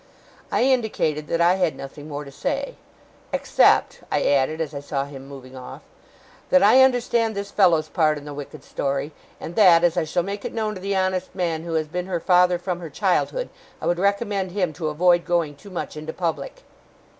[0.51, 2.73] I indicated that I had nothing more to say.
[3.31, 5.83] 'Except,' I added, as I saw him moving off,
[6.49, 10.23] 'that I understand this fellow's part in the wicked story, and that, as I shall
[10.23, 13.49] make it known to the honest man who has been her father from her childhood,
[13.79, 16.63] I would recommend him to avoid going too much into public.